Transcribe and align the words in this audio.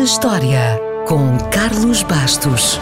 na 0.00 0.04
História, 0.04 0.80
com 1.06 1.36
Carlos 1.50 2.02
Bastos. 2.02 2.80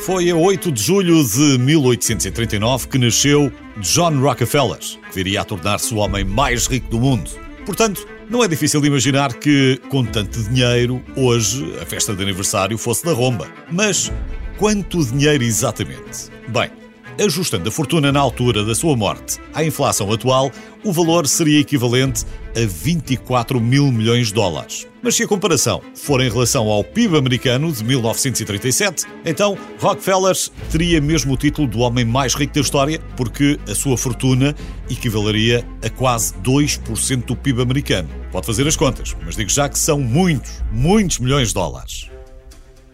Foi 0.00 0.28
a 0.30 0.34
8 0.34 0.72
de 0.72 0.82
julho 0.82 1.24
de 1.24 1.58
1839 1.58 2.88
que 2.88 2.98
nasceu 2.98 3.52
John 3.78 4.18
Rockefeller, 4.18 4.80
que 4.80 5.14
viria 5.14 5.42
a 5.42 5.44
tornar-se 5.44 5.94
o 5.94 5.98
homem 5.98 6.24
mais 6.24 6.66
rico 6.66 6.90
do 6.90 6.98
mundo. 6.98 7.45
Portanto, 7.66 8.06
não 8.30 8.44
é 8.44 8.48
difícil 8.48 8.80
de 8.80 8.86
imaginar 8.86 9.34
que, 9.34 9.80
com 9.88 10.04
tanto 10.04 10.40
dinheiro, 10.44 11.02
hoje 11.16 11.76
a 11.82 11.84
festa 11.84 12.14
de 12.14 12.22
aniversário 12.22 12.78
fosse 12.78 13.04
da 13.04 13.12
romba. 13.12 13.48
Mas 13.70 14.10
quanto 14.56 15.04
dinheiro 15.04 15.42
exatamente? 15.42 16.30
Bem, 16.48 16.70
ajustando 17.18 17.68
a 17.68 17.72
fortuna 17.72 18.12
na 18.12 18.20
altura 18.20 18.64
da 18.64 18.74
sua 18.74 18.96
morte 18.96 19.38
à 19.54 19.64
inflação 19.64 20.12
atual, 20.12 20.50
o 20.84 20.92
valor 20.92 21.26
seria 21.26 21.60
equivalente 21.60 22.24
a 22.54 22.66
24 22.66 23.60
mil 23.60 23.90
milhões 23.90 24.28
de 24.28 24.34
dólares. 24.34 24.86
Mas 25.02 25.14
se 25.14 25.22
a 25.22 25.28
comparação 25.28 25.82
for 25.94 26.20
em 26.20 26.28
relação 26.28 26.68
ao 26.68 26.82
PIB 26.82 27.16
americano 27.16 27.70
de 27.72 27.84
1937, 27.84 29.06
então 29.24 29.56
Rockefeller 29.78 30.36
teria 30.70 31.00
mesmo 31.00 31.34
o 31.34 31.36
título 31.36 31.66
do 31.66 31.80
homem 31.80 32.04
mais 32.04 32.34
rico 32.34 32.54
da 32.54 32.60
história, 32.60 33.00
porque 33.16 33.58
a 33.68 33.74
sua 33.74 33.96
fortuna 33.96 34.54
equivaleria 34.90 35.66
a 35.82 35.90
quase 35.90 36.34
2% 36.42 37.24
do 37.24 37.36
PIB 37.36 37.62
americano. 37.62 38.08
Pode 38.32 38.46
fazer 38.46 38.66
as 38.66 38.76
contas, 38.76 39.16
mas 39.24 39.36
digo 39.36 39.50
já 39.50 39.68
que 39.68 39.78
são 39.78 40.00
muitos, 40.00 40.62
muitos 40.72 41.18
milhões 41.18 41.48
de 41.48 41.54
dólares. 41.54 42.10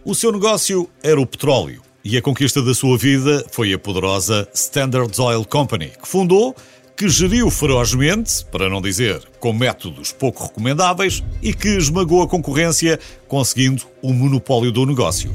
O 0.05 0.13
seu 0.13 0.31
negócio 0.31 0.89
era 1.01 1.19
o 1.19 1.25
petróleo 1.25 1.81
e 2.03 2.17
a 2.17 2.21
conquista 2.21 2.61
da 2.61 2.73
sua 2.73 2.97
vida 2.97 3.45
foi 3.49 3.71
a 3.71 3.79
poderosa 3.79 4.47
Standard 4.53 5.19
Oil 5.21 5.45
Company, 5.45 5.91
que 6.01 6.07
fundou, 6.07 6.53
que 6.97 7.07
geriu 7.07 7.49
ferozmente, 7.49 8.43
para 8.51 8.69
não 8.69 8.81
dizer 8.81 9.21
com 9.39 9.53
métodos 9.53 10.11
pouco 10.11 10.43
recomendáveis, 10.43 11.23
e 11.41 11.53
que 11.53 11.69
esmagou 11.69 12.21
a 12.21 12.27
concorrência, 12.27 12.99
conseguindo 13.27 13.83
o 14.01 14.11
monopólio 14.11 14.71
do 14.71 14.85
negócio. 14.85 15.33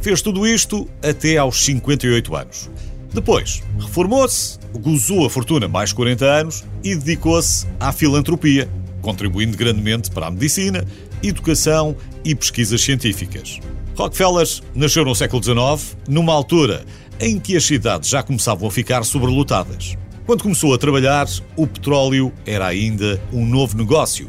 Fez 0.00 0.22
tudo 0.22 0.46
isto 0.46 0.88
até 1.02 1.38
aos 1.38 1.64
58 1.64 2.36
anos. 2.36 2.70
Depois, 3.12 3.62
reformou-se, 3.78 4.58
gozou 4.74 5.26
a 5.26 5.30
fortuna 5.30 5.66
mais 5.66 5.92
40 5.92 6.24
anos 6.24 6.64
e 6.84 6.94
dedicou-se 6.94 7.66
à 7.80 7.92
filantropia, 7.92 8.68
contribuindo 9.06 9.56
grandemente 9.56 10.10
para 10.10 10.26
a 10.26 10.30
medicina, 10.32 10.84
educação 11.22 11.94
e 12.24 12.34
pesquisas 12.34 12.80
científicas. 12.80 13.60
Rockefeller 13.94 14.48
nasceu 14.74 15.04
no 15.04 15.14
século 15.14 15.40
XIX, 15.40 15.96
numa 16.08 16.32
altura 16.32 16.84
em 17.20 17.38
que 17.38 17.56
as 17.56 17.64
cidades 17.64 18.10
já 18.10 18.20
começavam 18.20 18.66
a 18.66 18.70
ficar 18.70 19.04
sobrelotadas. 19.04 19.96
Quando 20.26 20.42
começou 20.42 20.74
a 20.74 20.78
trabalhar, 20.78 21.28
o 21.54 21.68
petróleo 21.68 22.32
era 22.44 22.66
ainda 22.66 23.22
um 23.32 23.46
novo 23.46 23.78
negócio, 23.78 24.28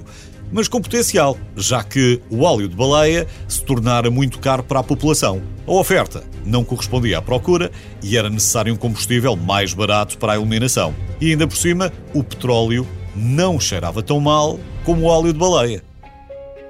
mas 0.52 0.68
com 0.68 0.80
potencial, 0.80 1.36
já 1.56 1.84
que 1.84 2.22
o 2.30 2.44
óleo 2.44 2.68
de 2.70 2.76
baleia 2.76 3.26
se 3.48 3.64
tornara 3.64 4.12
muito 4.12 4.38
caro 4.38 4.62
para 4.62 4.82
a 4.82 4.84
população. 4.84 5.42
A 5.66 5.72
oferta 5.72 6.24
não 6.46 6.64
correspondia 6.64 7.18
à 7.18 7.22
procura 7.22 7.72
e 8.04 8.16
era 8.16 8.30
necessário 8.30 8.72
um 8.72 8.78
combustível 8.78 9.36
mais 9.36 9.74
barato 9.74 10.20
para 10.20 10.34
a 10.34 10.36
iluminação. 10.36 10.94
E 11.20 11.32
ainda 11.32 11.48
por 11.48 11.58
cima, 11.58 11.92
o 12.14 12.24
petróleo 12.24 12.88
não 13.18 13.60
cheirava 13.60 14.04
tão 14.04 14.20
mal 14.20 14.60
como 14.86 15.04
o 15.04 15.06
óleo 15.06 15.34
de 15.34 15.40
baleia. 15.40 15.84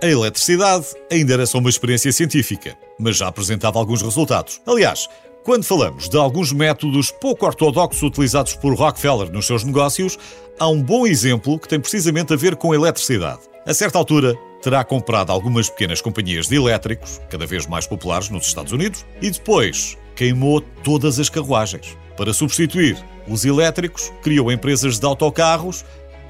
A 0.02 0.08
eletricidade 0.08 0.86
ainda 1.12 1.34
era 1.34 1.46
só 1.46 1.58
uma 1.58 1.70
experiência 1.70 2.12
científica, 2.12 2.78
mas 3.00 3.18
já 3.18 3.28
apresentava 3.28 3.80
alguns 3.80 4.02
resultados. 4.02 4.62
Aliás, 4.66 5.10
quando 5.44 5.64
falamos 5.64 6.08
de 6.08 6.18
alguns 6.18 6.52
métodos 6.52 7.10
pouco 7.10 7.46
ortodoxos 7.46 8.04
utilizados 8.04 8.54
por 8.54 8.74
Rockefeller 8.76 9.32
nos 9.32 9.48
seus 9.48 9.64
negócios, 9.64 10.18
há 10.60 10.68
um 10.68 10.82
bom 10.82 11.08
exemplo 11.08 11.58
que 11.60 11.68
tem 11.68 11.80
precisamente 11.80 12.34
a 12.34 12.36
ver 12.36 12.56
com 12.56 12.72
a 12.72 12.76
eletricidade. 12.76 13.42
A 13.66 13.74
certa 13.74 13.98
altura, 13.98 14.38
terá 14.62 14.84
comprado 14.84 15.32
algumas 15.32 15.70
pequenas 15.70 16.02
companhias 16.02 16.48
de 16.48 16.56
elétricos, 16.56 17.22
cada 17.30 17.46
vez 17.46 17.66
mais 17.66 17.88
populares 17.88 18.30
nos 18.30 18.48
Estados 18.48 18.72
Unidos, 18.72 19.06
e 19.22 19.30
depois 19.30 19.98
queimou 20.16 20.62
todas 20.84 21.20
as 21.20 21.30
carruagens. 21.30 21.98
Para 22.16 22.34
substituir 22.34 22.98
os 23.28 23.46
elétricos, 23.46 24.12
criou 24.22 24.52
empresas 24.52 25.00
de 25.00 25.06
autocarros 25.06 25.86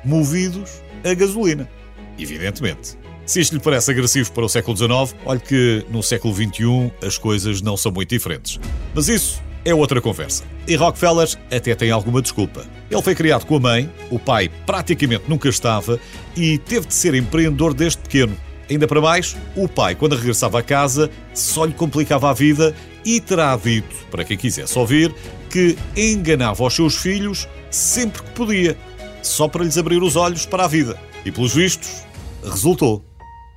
movidos 0.08 0.82
a 1.04 1.14
gasolina. 1.14 1.70
Evidentemente, 2.18 2.98
se 3.26 3.42
isto 3.42 3.54
lhe 3.54 3.60
parece 3.60 3.92
agressivo 3.92 4.32
para 4.32 4.46
o 4.46 4.50
século 4.50 4.76
XIX, 4.76 5.16
olhe 5.26 5.40
que 5.40 5.86
no 5.90 6.02
século 6.02 6.34
XXI 6.34 6.92
as 7.06 7.18
coisas 7.18 7.62
não 7.62 7.76
são 7.76 7.92
muito 7.92 8.10
diferentes. 8.10 8.58
Mas 8.96 9.10
isso 9.10 9.42
é 9.66 9.76
outra 9.76 10.00
conversa. 10.00 10.46
E 10.66 10.76
Rockefeller 10.76 11.28
até 11.52 11.76
tem 11.76 11.92
alguma 11.92 12.22
desculpa. 12.22 12.66
Ele 12.90 13.02
foi 13.02 13.14
criado 13.14 13.46
com 13.46 13.58
a 13.58 13.60
mãe, 13.60 13.92
o 14.10 14.18
pai 14.18 14.50
praticamente 14.66 15.26
nunca 15.28 15.50
estava 15.50 16.00
e 16.38 16.58
teve 16.58 16.88
de 16.88 16.94
ser 16.94 17.14
empreendedor 17.14 17.74
desde 17.74 17.98
pequeno. 17.98 18.36
Ainda 18.70 18.88
para 18.88 19.02
mais, 19.02 19.36
o 19.56 19.68
pai, 19.68 19.94
quando 19.94 20.16
regressava 20.16 20.60
a 20.60 20.64
casa, 20.64 21.10
só 21.34 21.66
lhe 21.66 21.74
complicava 21.74 22.30
a 22.30 22.34
vida 22.34 22.74
e 23.04 23.20
terá 23.20 23.56
dito, 23.58 23.96
para 24.10 24.24
quem 24.24 24.38
quisesse 24.38 24.78
ouvir, 24.78 25.14
que 25.50 25.78
enganava 25.96 26.64
os 26.64 26.74
seus 26.74 26.96
filhos 26.96 27.48
sempre 27.70 28.22
que 28.24 28.30
podia, 28.32 28.78
só 29.22 29.48
para 29.48 29.64
lhes 29.64 29.78
abrir 29.78 30.02
os 30.02 30.16
olhos 30.16 30.46
para 30.46 30.66
a 30.66 30.68
vida. 30.68 31.00
E 31.26 31.32
pelos 31.32 31.54
vistos, 31.54 32.04
resultou. 32.44 33.04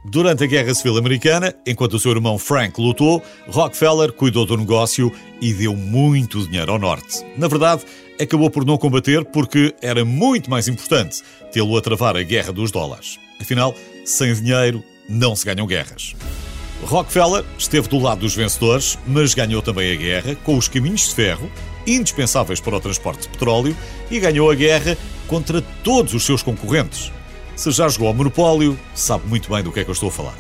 Durante 0.04 0.42
a 0.42 0.46
Guerra 0.46 0.74
Civil 0.74 0.96
Americana, 0.96 1.54
enquanto 1.66 1.94
o 1.94 2.00
seu 2.00 2.10
irmão 2.12 2.38
Frank 2.38 2.80
lutou, 2.80 3.22
Rockefeller 3.48 4.12
cuidou 4.12 4.46
do 4.46 4.56
negócio 4.56 5.12
e 5.42 5.52
deu 5.52 5.76
muito 5.76 6.42
dinheiro 6.46 6.72
ao 6.72 6.78
Norte. 6.78 7.22
Na 7.36 7.48
verdade, 7.48 7.84
acabou 8.18 8.50
por 8.50 8.64
não 8.64 8.78
combater 8.78 9.24
porque 9.26 9.74
era 9.82 10.02
muito 10.02 10.48
mais 10.48 10.68
importante 10.68 11.22
tê-lo 11.52 11.76
a 11.76 11.82
travar 11.82 12.16
a 12.16 12.22
Guerra 12.22 12.50
dos 12.50 12.70
Dólares. 12.70 13.18
Afinal, 13.40 13.74
sem 14.06 14.32
dinheiro 14.32 14.82
não 15.06 15.36
se 15.36 15.44
ganham 15.44 15.66
guerras. 15.66 16.14
Rockefeller 16.82 17.44
esteve 17.58 17.88
do 17.88 17.98
lado 17.98 18.20
dos 18.20 18.34
vencedores, 18.34 18.98
mas 19.06 19.34
ganhou 19.34 19.60
também 19.60 19.92
a 19.92 19.96
guerra 19.96 20.34
com 20.36 20.56
os 20.56 20.66
caminhos 20.66 21.08
de 21.08 21.14
ferro, 21.14 21.50
indispensáveis 21.86 22.58
para 22.58 22.76
o 22.76 22.80
transporte 22.80 23.22
de 23.22 23.28
petróleo, 23.28 23.76
e 24.10 24.18
ganhou 24.18 24.50
a 24.50 24.54
guerra 24.54 24.96
contra 25.30 25.62
todos 25.84 26.12
os 26.12 26.26
seus 26.26 26.42
concorrentes. 26.42 27.12
Se 27.54 27.70
já 27.70 27.88
jogou 27.88 28.08
ao 28.08 28.14
Monopólio, 28.14 28.76
sabe 28.96 29.28
muito 29.28 29.48
bem 29.48 29.62
do 29.62 29.70
que 29.70 29.78
é 29.78 29.84
que 29.84 29.90
eu 29.90 29.94
estou 29.94 30.08
a 30.08 30.12
falar. 30.12 30.34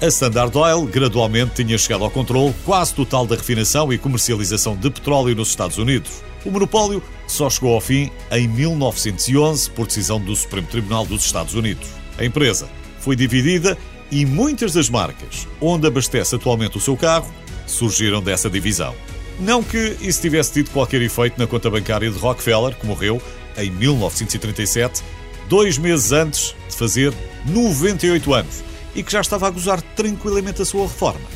A 0.00 0.06
Standard 0.06 0.58
Oil 0.58 0.84
gradualmente 0.84 1.64
tinha 1.64 1.78
chegado 1.78 2.02
ao 2.02 2.10
controle 2.10 2.52
quase 2.64 2.92
total 2.92 3.24
da 3.24 3.36
refinação 3.36 3.92
e 3.92 3.98
comercialização 3.98 4.74
de 4.74 4.90
petróleo 4.90 5.36
nos 5.36 5.50
Estados 5.50 5.78
Unidos. 5.78 6.24
O 6.44 6.50
monopólio 6.50 7.00
só 7.28 7.48
chegou 7.48 7.72
ao 7.72 7.80
fim 7.80 8.10
em 8.32 8.48
1911 8.48 9.70
por 9.70 9.86
decisão 9.86 10.20
do 10.20 10.34
Supremo 10.34 10.66
Tribunal 10.66 11.06
dos 11.06 11.24
Estados 11.24 11.54
Unidos. 11.54 11.88
A 12.18 12.24
empresa 12.24 12.68
foi 12.98 13.14
dividida 13.14 13.78
e 14.10 14.26
muitas 14.26 14.72
das 14.72 14.90
marcas 14.90 15.46
onde 15.60 15.86
abastece 15.86 16.34
atualmente 16.34 16.78
o 16.78 16.80
seu 16.80 16.96
carro 16.96 17.32
surgiram 17.64 18.20
dessa 18.20 18.50
divisão. 18.50 18.92
Não 19.38 19.62
que 19.62 19.96
isso 20.00 20.20
tivesse 20.20 20.52
tido 20.54 20.70
qualquer 20.70 21.00
efeito 21.00 21.38
na 21.38 21.46
conta 21.46 21.70
bancária 21.70 22.10
de 22.10 22.18
Rockefeller, 22.18 22.74
que 22.74 22.86
morreu 22.86 23.22
em 23.56 23.70
1937 23.70 25.02
dois 25.48 25.78
meses 25.78 26.12
antes 26.12 26.54
de 26.68 26.76
fazer 26.76 27.12
98 27.46 28.34
anos 28.34 28.64
e 28.94 29.02
que 29.02 29.12
já 29.12 29.20
estava 29.20 29.46
a 29.46 29.50
gozar 29.50 29.80
tranquilamente 29.94 30.62
a 30.62 30.64
sua 30.64 30.82
reforma 30.82 31.26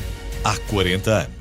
há 0.43 0.55
40 0.69 1.11
anos. 1.11 1.36